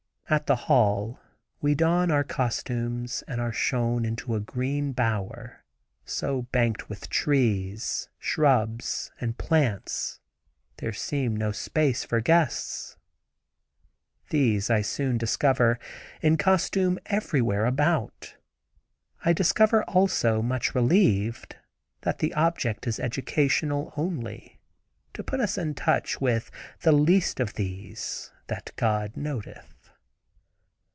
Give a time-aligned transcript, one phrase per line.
[0.37, 1.19] At the hall
[1.59, 5.65] we don our costumes and are shown into a green bower,
[6.05, 10.21] so banked with trees, shrubs, and plants
[10.77, 12.95] there seems no space for guests.
[14.29, 15.77] These, I soon discover,
[16.23, 18.37] encostume everywhere about;
[19.25, 21.57] I discover, also, much relieved,
[22.03, 26.49] that the object is educational, only—to put us in touch with
[26.83, 29.67] "the least of these" that God noteth.